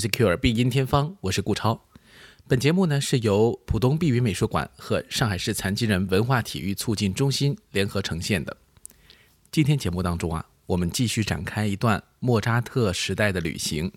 [0.00, 1.84] secure 必音天方，我是顾超。
[2.48, 8.56] 本节目呢是由浦东碧云美术馆和上海市残疾人文化体育促进中心联合呈现的。
[9.52, 13.92] 今天节目当中啊，我们继续展开一段莫扎特时代的旅行。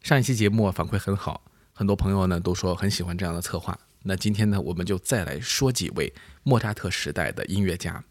[0.00, 3.76] 上一期节目反馈很好，很多朋友呢都说很喜欢这样的策划。
[4.04, 6.12] 那今天呢，我们就再来说几位
[6.44, 8.04] 莫扎特时代的音乐家。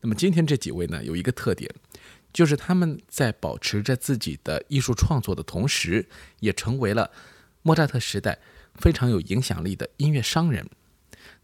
[0.00, 1.70] 那么今天这几位呢，有一个特点。
[2.32, 6.08] 就是他们在保持着自己的艺术创作的同时，
[6.40, 7.10] 也成为了
[7.62, 8.38] 莫扎特时代
[8.74, 10.66] 非常有影响力的音乐商人。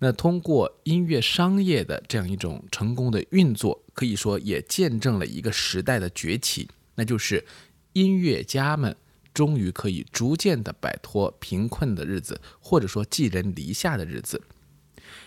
[0.01, 7.45] 那通过音乐商业的这样一种成功的运作，可以说也见证了一个时代的崛起，那就是
[7.93, 8.96] 音乐家们
[9.34, 14.41] 终于可以逐渐的摆脱贫困的日子，或者说寄人篱下的日子。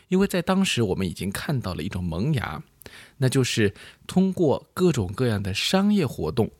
[0.07, 2.63] 因为在当时，我们已经看到了一种萌芽。
[3.17, 3.73] 那就是
[4.07, 6.51] 通过各种各样的商业活动，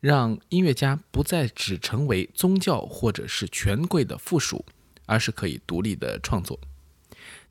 [0.00, 4.64] 让音乐家不再只成为宗教或者是权贵的附属，
[5.06, 6.58] 而是可以独立的创作。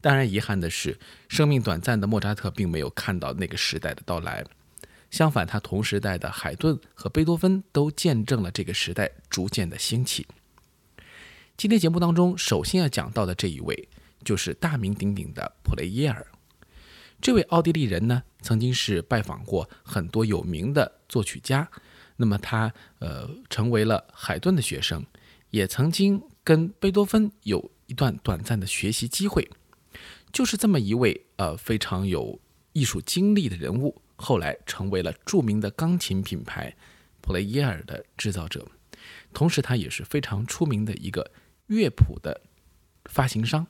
[0.01, 4.45] 当然，遗憾的是，生命短暂的莫扎特并没有看到那个时代的到来。
[5.11, 10.25] 相反，他同时代的海顿和贝多芬都见证了这个时代逐渐的兴起。
[11.57, 13.89] 今天节目当中，首先要讲到的这一位，
[14.23, 16.25] 就是大名鼎鼎的普雷耶尔。
[17.21, 21.69] 这位奥地利人呢，曾经是拜访过很多有名的作曲家，
[22.15, 25.05] 那么他呃成为了海顿的学生，
[25.49, 29.49] 也曾经跟贝多芬有一段短暂的学习机会。
[30.31, 32.39] 就是这么一位呃非常有
[32.73, 36.73] 艺术经历的人物，后来成为了著名的钢琴品牌
[37.19, 38.65] 普雷耶尔的制造者，
[39.33, 41.31] 同时他也是非常出名的一个
[41.67, 42.41] 乐谱的
[43.05, 43.67] 发行商。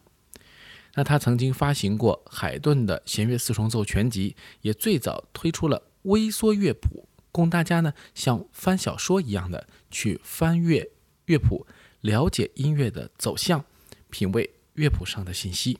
[1.00, 10.86] 那他曾经发行过海顿的弦乐四重奏全集，也最早推出了微缩乐谱，供大家呢像翻小说一样的去翻阅
[11.28, 11.66] 乐谱，
[12.02, 13.64] 了解音乐的走向，
[14.10, 15.80] 品味乐谱上的信息。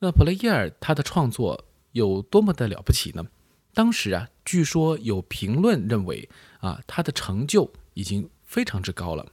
[0.00, 3.26] 那普雷耶尔他的创作有多么的了不起呢？
[3.72, 6.28] 当时啊，据说有评论认为
[6.58, 9.26] 啊，他的成就已经非常之高了。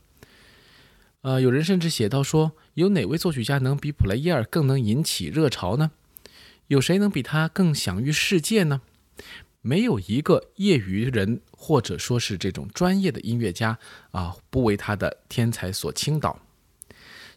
[1.24, 5.92] 呃，有人甚至写到说，有哪位作曲家能比普雷耶尔更能引起热潮呢？
[6.68, 8.82] 有谁能比他更享誉世界呢？
[9.62, 13.80] 没有一个业余人或者说是这种专业的音乐家
[14.12, 16.38] 啊，不为他的天才所倾倒。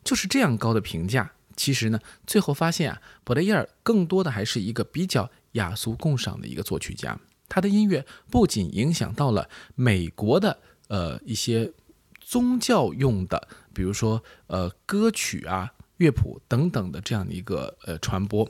[0.02, 7.16] 就是这样高的评价，其实呢，最后发现啊，普雷耶尔更多的还是一个比较雅俗共赏的一个作曲家。
[7.48, 10.58] 他的音乐不仅影响到了美国的
[10.88, 11.72] 呃一些
[12.20, 13.46] 宗教用的。
[13.76, 18.48] 比如说，呃，歌曲啊、乐谱等等的这样的一个呃传播，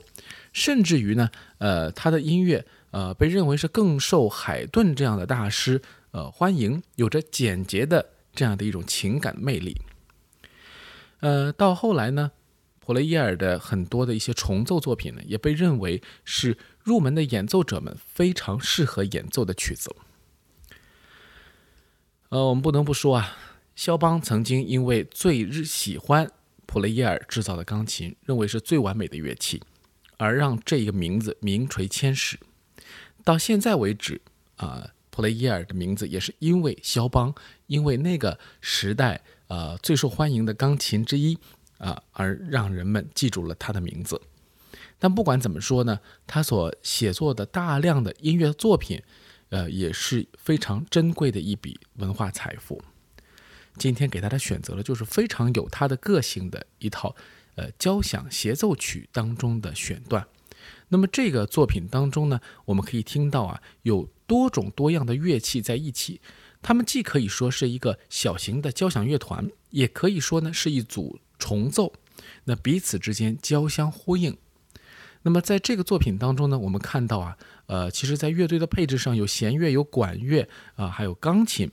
[0.53, 9.75] 甚至于呢，呃，他的音乐呃被认为是更受海顿这样的大师呃欢迎，有着简洁的这样的一种情感魅力。
[11.19, 12.31] 呃，到后来呢，
[12.79, 19.93] 普雷耶尔的很多的一些重奏作品呢，也被认为是入门的演奏者们非常适合演奏的曲子。
[22.29, 23.37] 呃，我们不能不说啊。
[23.77, 26.27] 肖邦曾经因为最日喜欢
[26.65, 29.61] 普雷耶尔制造的钢琴，认为是最完美的乐器，
[30.17, 32.39] 而让这一个名字名垂千史。
[33.23, 34.19] 到现在为止，
[34.55, 37.31] 啊，普雷耶尔的名字也是因为肖邦，
[37.67, 41.37] 因为那个时代啊最受欢迎的钢琴之一
[41.77, 44.19] 啊，而让人们记住了他的名字。
[44.97, 48.99] 但不管怎么说呢，他所写作的大量的音乐作品，
[49.49, 52.81] 呃，也是非常珍贵的一笔文化财富。
[53.77, 57.15] 今天给大家选择了就是非常有他的个性的一套，
[57.55, 60.27] 呃，交响协奏曲当中的选段。
[60.89, 66.19] 那么这个作品当中呢，我们可以听到啊，有多种多样的乐器在一起，
[66.61, 71.93] 他们既可以说是一个小型的交响乐团，也可以说呢是一组重奏，
[72.45, 74.37] 那彼此之间交相呼应。
[75.23, 81.69] 那么在这个作品当中呢，我们看到啊，呃，其实在乐队的配置上有弦乐、有管乐啊，还有钢琴。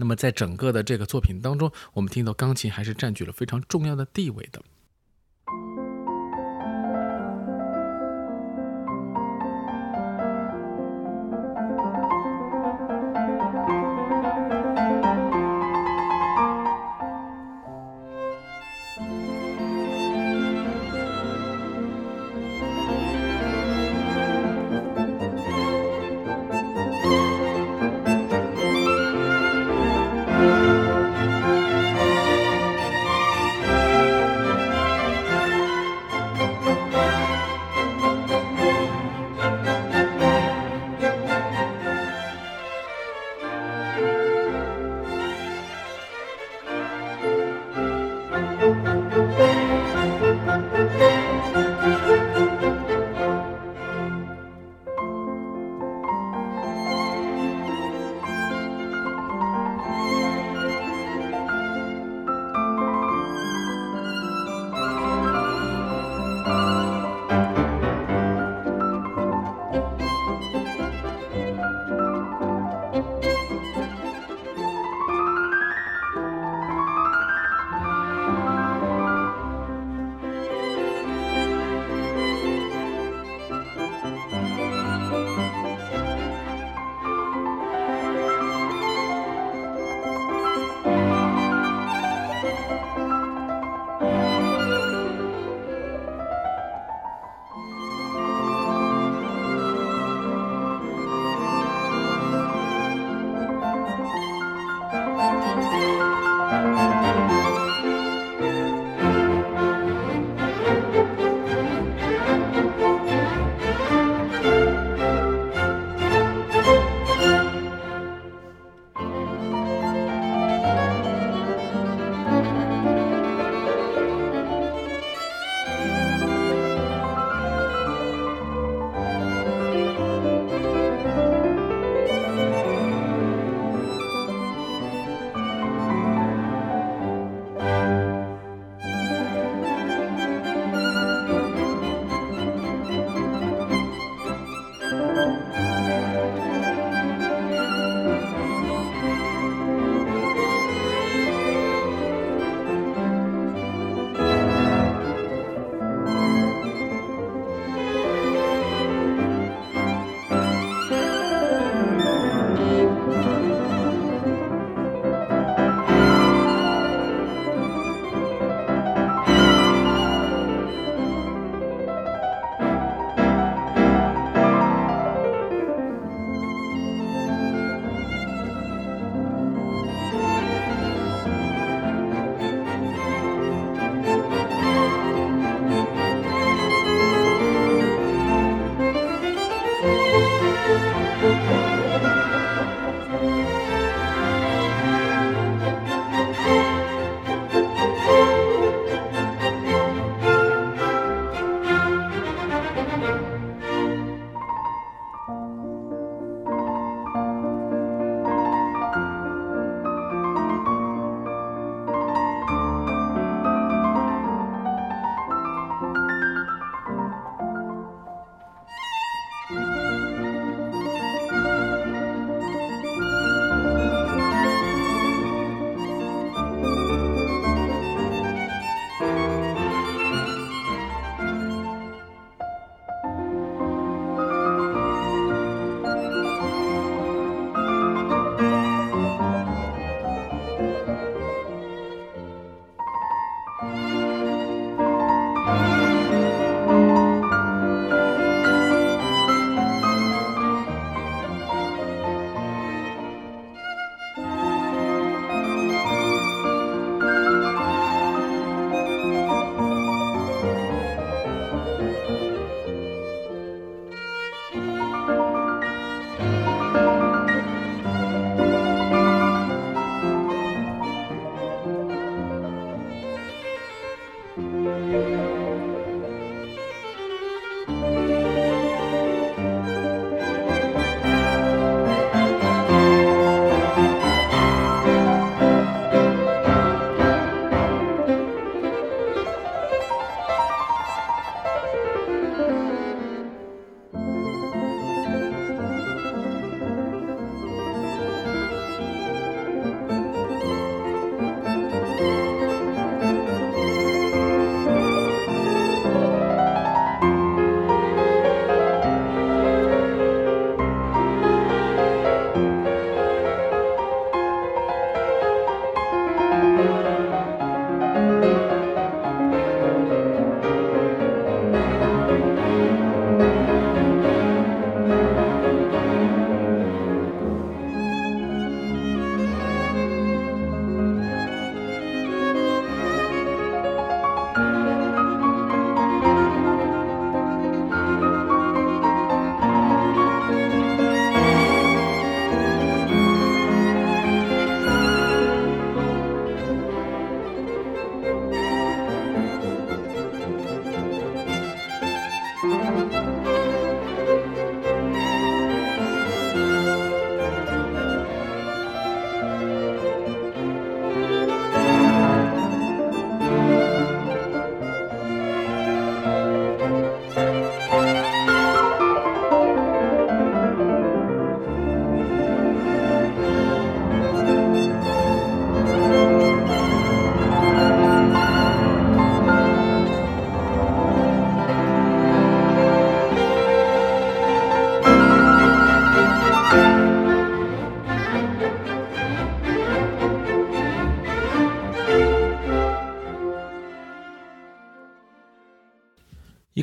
[0.00, 4.62] 那么，在整个的这个作品当中，我们听到钢琴还是占据了非常重要的地位的。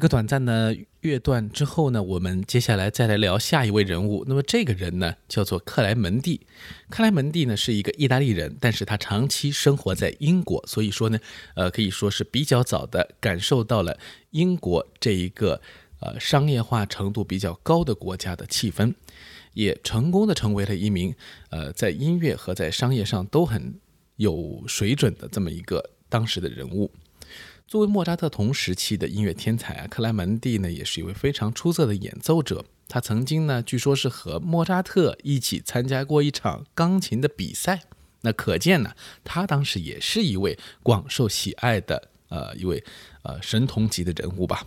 [0.05, 4.23] 个短暂的乐段之后呢，我们接下来再来聊下一位人物。
[4.27, 6.45] 那么这个人呢，叫做克莱门蒂。
[6.91, 11.17] 克莱门蒂呢是一个意大利人，但是他长期生活在英国，所以说呢，
[11.55, 13.97] 呃，可以说是比较早的感受到了
[14.29, 15.59] 英国这一个
[16.01, 18.93] 呃商业化程度比较高的国家的气氛，
[19.53, 21.15] 也成功的成为了一名
[21.49, 23.73] 呃在音乐和在商业上都很
[24.17, 26.91] 有水准的这么一个当时的人物。
[27.67, 32.63] 作为莫扎特同时期的音乐天才啊，克莱门蒂呢也是一位非常出色的演奏者。
[32.87, 37.81] 他曾经呢，据说是和莫扎特一起参加过一场钢琴的比赛。
[38.21, 38.93] 那可见呢，
[39.23, 42.83] 他当时也是一位广受喜爱的呃一位
[43.23, 44.63] 呃神童级的人物吧。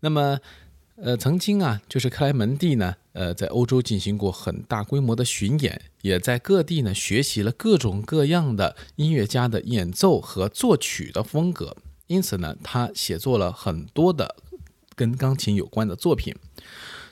[0.00, 0.40] 那么，
[0.96, 11.76] 呃，曾经啊，就是克莱门蒂呢，呃，在欧洲进行过很大规模的巡演，也在各地呢学习了各种各样的音乐家的演奏和作曲的风格。
[12.12, 14.36] 因此呢，他写作了很多的
[14.94, 16.36] 跟钢琴有关的作品。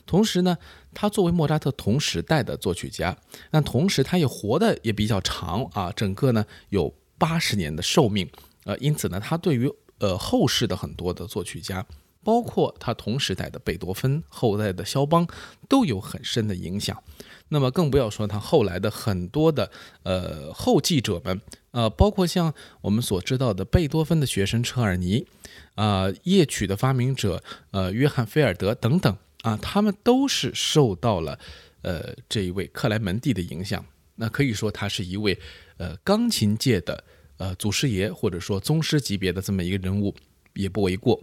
[0.05, 0.59] 同时呢，
[0.93, 3.17] 他作为莫扎特同时代的作曲家，
[3.51, 8.29] 那同时他也活的也比较长啊，整个呢有八十年的寿命。
[8.65, 11.87] 呃，因此呢，他对于呃后世的很多的作曲家，
[12.23, 15.27] 包括他同时代的贝多芬、后代的肖邦，
[15.67, 17.03] 都有很深的影响。
[17.49, 19.71] 那么更不要说他后来的很多的
[20.03, 21.41] 呃后继者们。
[21.73, 25.27] 呃，包括像我们所知道的贝多芬的学生车尔尼，
[25.75, 31.39] 啊，夜曲的发明者，呃，约翰菲尔德等等啊，他们都是受到了
[31.83, 33.85] 呃这一位克莱门蒂的影响。
[34.17, 35.39] 那可以说他是一位
[35.79, 37.05] 呃钢琴界的
[37.39, 40.15] 呃祖师爷，或者说宗师级别的这么一个人物，
[40.55, 41.23] 也不为过。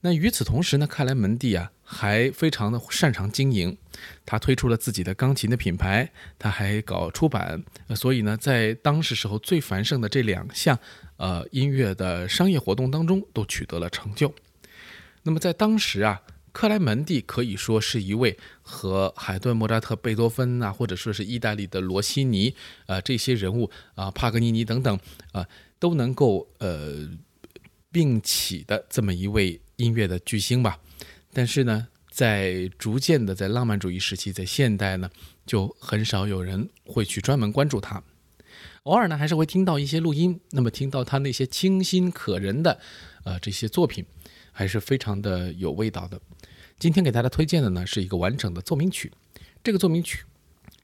[0.00, 3.76] 那与此同时呢，克莱门蒂啊还非常的擅长经营，
[4.24, 7.64] 他推出了自己的钢琴的品牌，他还搞出版，
[7.96, 10.78] 所以呢，在当时时候最繁盛的这两项
[11.16, 14.32] 呃音乐的商业活动当中都取得了成就。
[15.24, 22.54] 那么在当时啊，克莱门蒂可以说是一位和海顿、莫扎特、贝多芬啊，或者说是意大利的罗西尼
[22.86, 24.96] 啊这些人物啊，帕格尼尼等等
[25.32, 25.44] 啊，
[25.80, 27.10] 都能够呃
[27.90, 29.60] 并起的这么一位。
[29.80, 30.78] 音乐的巨星吧，
[31.32, 35.10] 但是呢，在逐渐的在浪漫主义时期，在现代呢，
[35.46, 38.02] 就很少有人会去专门关注他。
[38.84, 42.80] 偶尔呢，还是会听到一些录音，那么听到他那些清新可人的，
[43.24, 44.04] 呃，这些作品，
[44.52, 46.20] 还是非常的有味道的。
[46.78, 49.12] 今天给大家推荐的呢，是一个完整的奏鸣曲。
[49.62, 50.24] 这个奏鸣曲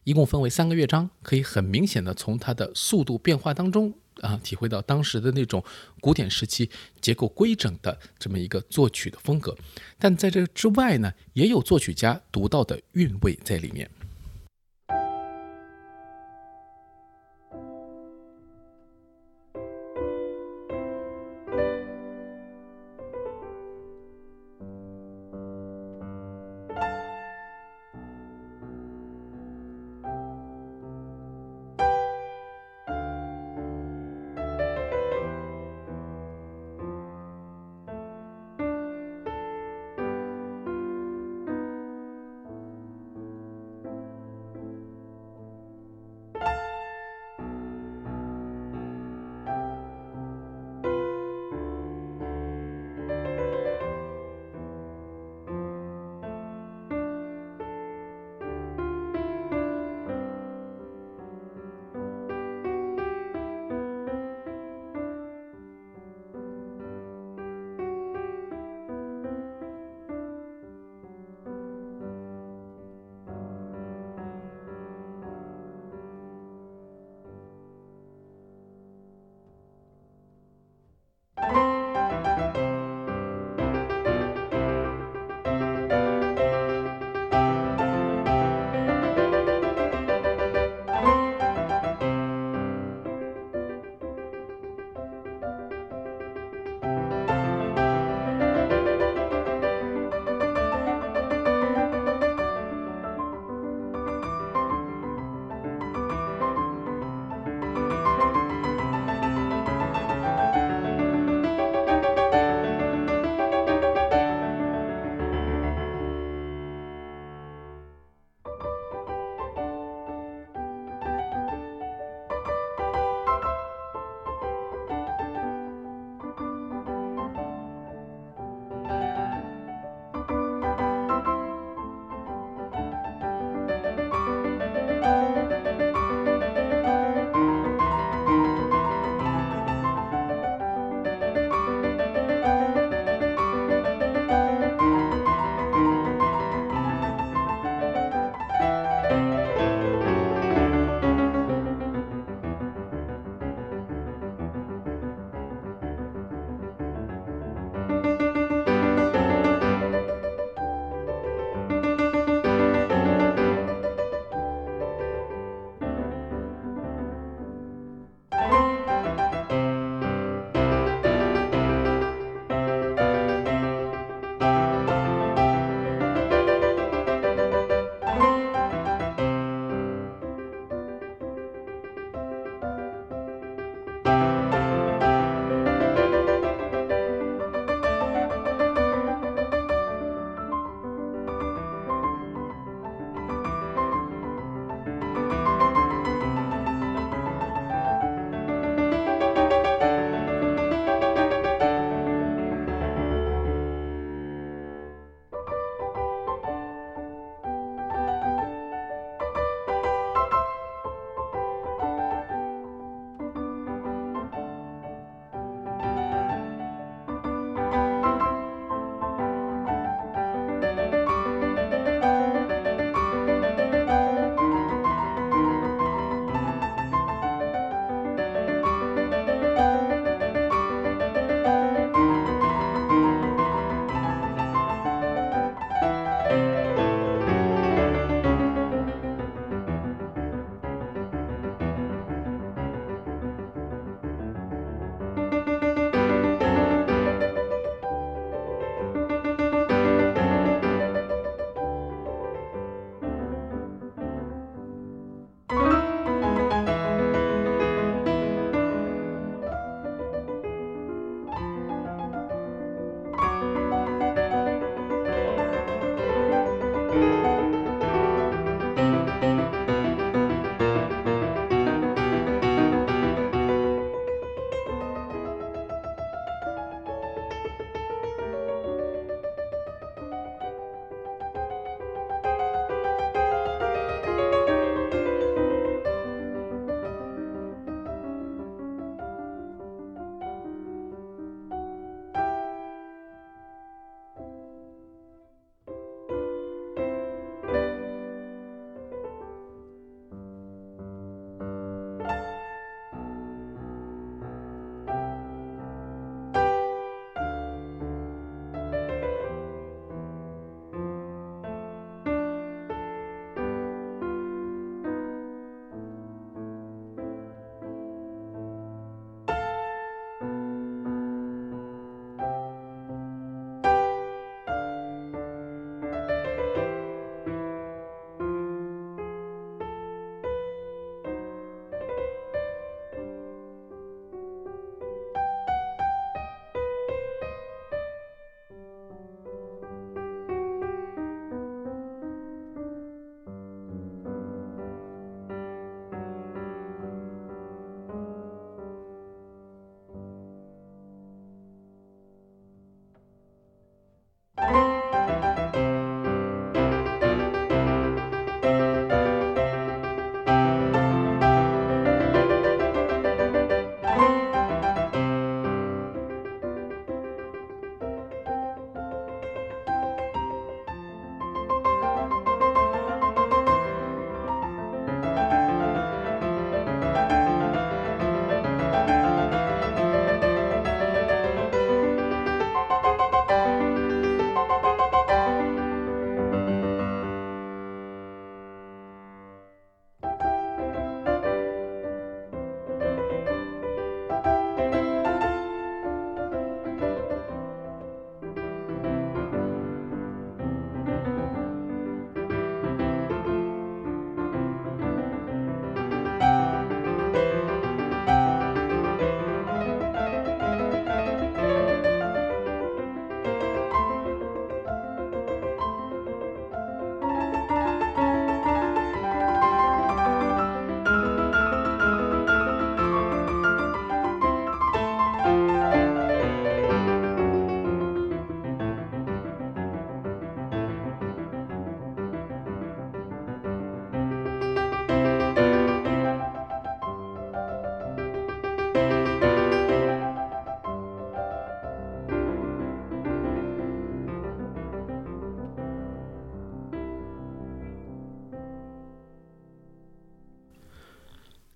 [0.04, 3.94] 一共分为三个乐章，可以很明显的从它的速度变化当中。
[4.20, 5.62] 啊，体会到当时的那种
[6.00, 6.70] 古典时期
[7.00, 9.56] 结构规整的这么一个作曲的风格，
[9.99, 13.90] 但在这之外呢，也有作曲家独到的韵味在里面。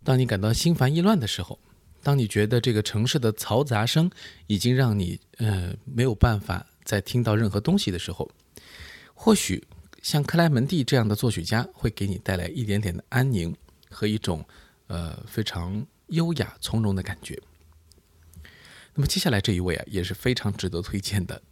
[0.03, 1.59] 当你感到心烦意乱的时候，
[2.03, 4.11] 当你觉得这个城市的嘈杂声
[4.47, 8.31] 已经让你呃没有办法再听到任何东西的时候，
[9.15, 9.63] 或许
[10.03, 13.55] 像克莱门蒂这样的作曲家会给你带来一点点的安宁
[13.91, 14.43] 和一种
[14.87, 17.39] 呃非常优雅从容的感觉。
[18.95, 21.43] 那么接下来这一位啊也是非常值得推荐的，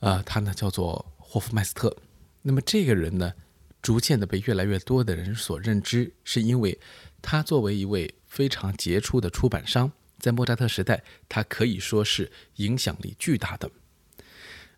[0.00, 1.96] 呃，他呢叫做霍夫麦斯特。
[2.42, 3.32] 那么这个人呢，
[3.80, 6.78] 逐渐的被越来越多的人所认知，是因为
[7.22, 13.70] 他作为一位非常杰出的出版商，在莫扎特时代，他可以说是影响力巨大的。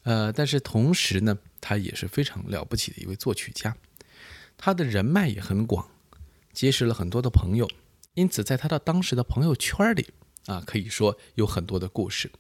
[0.02, 3.74] 呃，但是同时呢，他也是非常了不起的一位作曲家，
[4.59, 5.88] 他的人脉也很广，
[6.52, 7.68] 结识了很多的朋友，
[8.12, 10.09] 因此在他的当时的朋友圈里
[10.46, 12.30] 啊，可以说有很多的故事。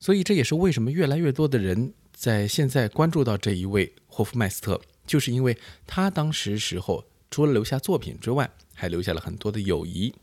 [0.00, 10.14] 所以这也是为什么越来越多的人在现在关注到这一位霍夫麦斯特，就是因为他当时时候除了留下作品之外，还留下了很多的友谊。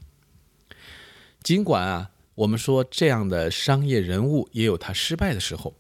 [1.44, 5.74] 尽管啊，我们说这样的商业人物也有他失败的时候。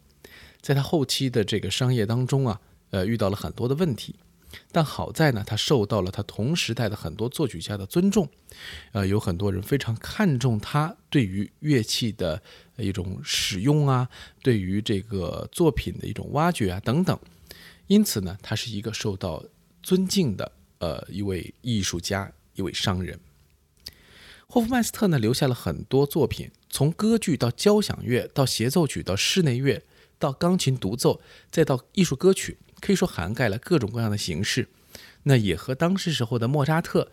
[0.60, 4.14] 在他后期的这个商业当中啊，呃，遇到了很多的问题，
[4.74, 8.28] 但好在呢，他受到了他同时代的很多作曲家的尊重，
[8.92, 12.44] 呃，有很多人非常看重他对于乐器的
[12.76, 14.10] 一种使用啊，
[14.44, 17.18] 对于这个作品的一种挖掘啊等等，
[17.88, 19.42] 因此呢，他是一个受到
[19.82, 23.18] 尊敬的呃一位艺术家，一位商人。
[24.48, 29.82] 霍夫曼斯特呢，留下了很多作品，从歌剧到交响乐，到协奏曲，到室内乐。
[30.22, 34.70] 到钢琴独奏，再到艺术歌曲，可以说涵盖了各种各样的形式。
[35.24, 37.10] 那也和当时时候的莫扎特，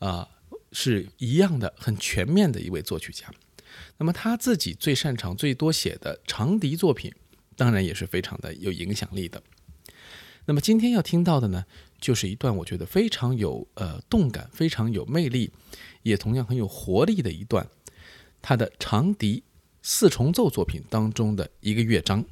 [0.00, 0.28] 啊，
[0.72, 3.30] 是一样的，很全面的一位作曲家。
[3.98, 7.14] 那么他自己最擅长、最多写的长笛作品，
[7.54, 9.40] 当然也是非常的有影响力的。
[10.46, 11.64] 那么今天要听到的呢，
[12.00, 15.50] 就是一段我觉得非常有呃动感、非常有魅力，
[16.02, 17.66] 也同样很有活力的一段，
[18.40, 19.42] 他的长笛
[19.82, 22.24] 四重奏作品当中的一个乐章。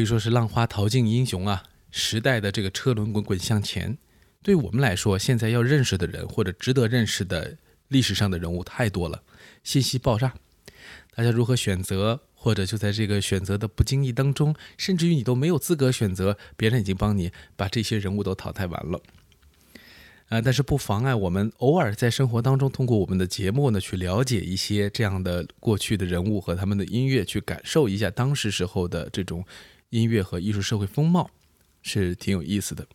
[0.00, 1.62] 可以说是浪花淘尽英雄啊！
[1.90, 3.98] 时代的这个车轮滚滚向前，
[4.42, 7.58] 对我们来说，现在要认识的人或者值得认识的
[7.88, 9.22] 历史上的人物太多了，
[9.62, 10.32] 信息爆炸，
[11.14, 12.22] 大家如何选择？
[12.32, 19.02] 或者就在这个选择的不经意当中，甚至于你都没有资格选择，别人已经帮你把这些人物都淘汰完了。
[20.30, 29.44] 啊，但是不妨碍我们偶尔在生活当中，通过我们的节目呢，去了解一些这样的过去的人物和他们的音乐，去感受一下当时时候的这种
[29.90, 31.30] 音乐和艺术社会风貌，
[31.82, 32.86] 是挺有意思的。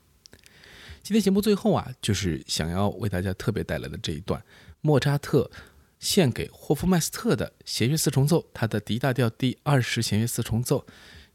[1.04, 4.44] 今天节目最后啊，就是想要为大家特别带来的这一段
[4.82, 5.50] 莫扎特。
[5.98, 10.86] 献给霍夫曼斯特的弦乐四重奏，他的 D 大调第二十弦乐四重奏，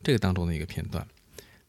[0.01, 1.09] 这个当中的一个片段。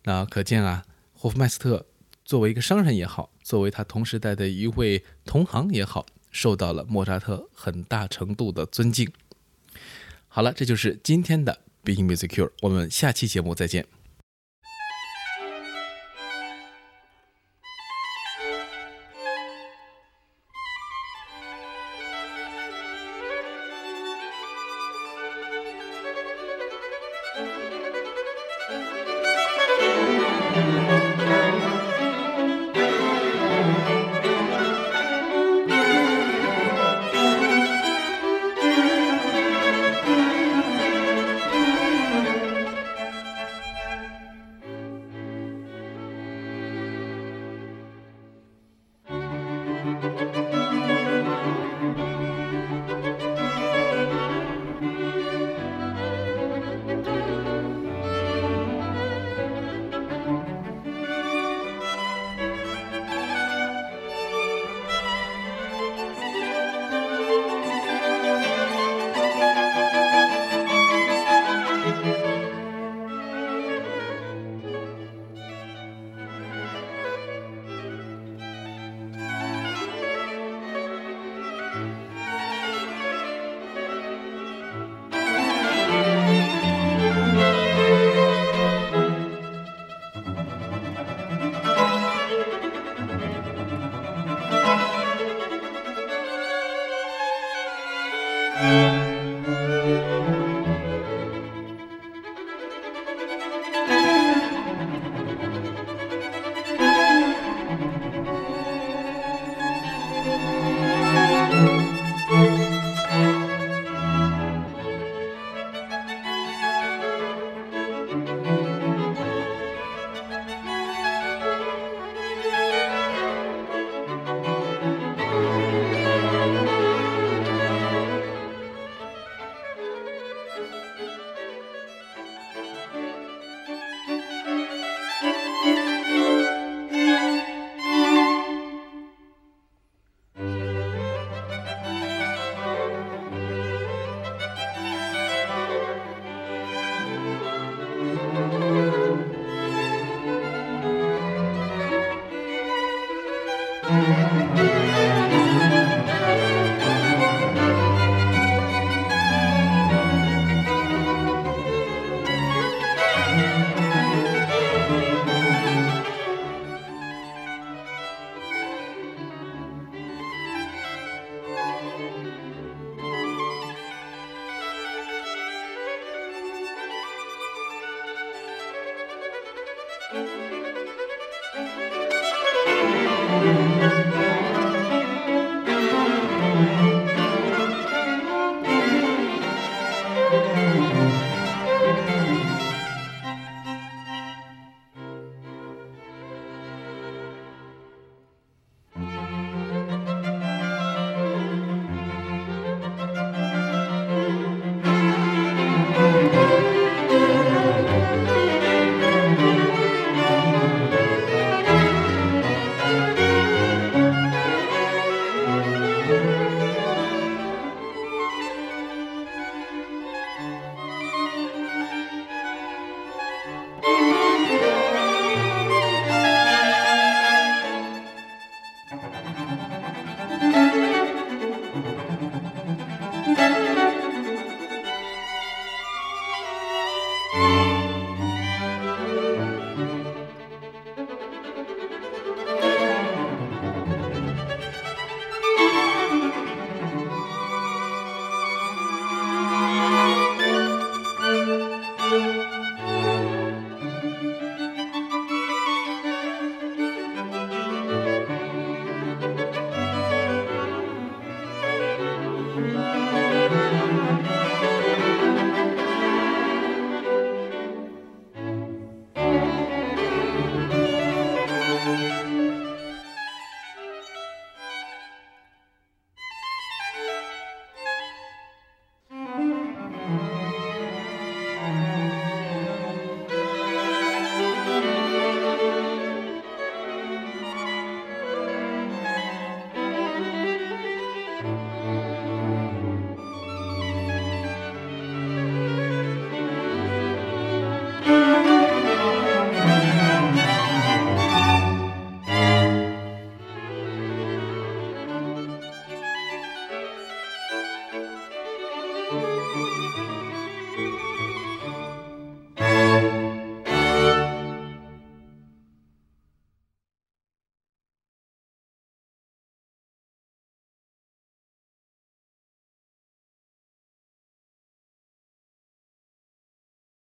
[0.03, 1.87] 那可见啊，霍夫曼斯特
[2.25, 9.11] 作为一个商人也好，作为他同时代的一位同行也好，受到了莫扎特很大程度的尊敬。
[10.27, 13.85] 好了，这就是今天的 Big Music Cure，我们下期节目再见。